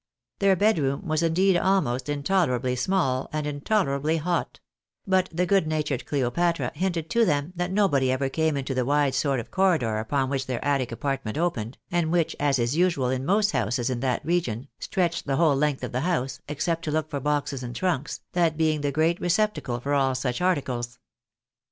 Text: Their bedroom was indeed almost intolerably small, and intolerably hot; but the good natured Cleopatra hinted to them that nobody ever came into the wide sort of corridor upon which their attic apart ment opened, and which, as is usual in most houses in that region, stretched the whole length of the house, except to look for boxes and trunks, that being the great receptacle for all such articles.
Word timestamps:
Their 0.39 0.55
bedroom 0.55 1.05
was 1.07 1.21
indeed 1.21 1.55
almost 1.57 2.09
intolerably 2.09 2.75
small, 2.75 3.29
and 3.31 3.45
intolerably 3.45 4.17
hot; 4.17 4.59
but 5.05 5.29
the 5.31 5.45
good 5.45 5.67
natured 5.67 6.07
Cleopatra 6.07 6.71
hinted 6.73 7.07
to 7.11 7.23
them 7.23 7.53
that 7.55 7.71
nobody 7.71 8.11
ever 8.11 8.27
came 8.27 8.57
into 8.57 8.73
the 8.73 8.83
wide 8.83 9.13
sort 9.13 9.39
of 9.39 9.51
corridor 9.51 9.99
upon 9.99 10.31
which 10.31 10.47
their 10.47 10.65
attic 10.65 10.91
apart 10.91 11.23
ment 11.23 11.37
opened, 11.37 11.77
and 11.91 12.11
which, 12.11 12.35
as 12.39 12.57
is 12.57 12.75
usual 12.75 13.09
in 13.11 13.23
most 13.27 13.51
houses 13.51 13.91
in 13.91 13.99
that 13.99 14.25
region, 14.25 14.69
stretched 14.79 15.27
the 15.27 15.35
whole 15.35 15.55
length 15.55 15.83
of 15.83 15.91
the 15.91 15.99
house, 16.01 16.39
except 16.47 16.83
to 16.85 16.91
look 16.91 17.07
for 17.07 17.19
boxes 17.19 17.61
and 17.61 17.75
trunks, 17.75 18.21
that 18.31 18.57
being 18.57 18.81
the 18.81 18.91
great 18.91 19.21
receptacle 19.21 19.79
for 19.79 19.93
all 19.93 20.15
such 20.15 20.41
articles. 20.41 20.97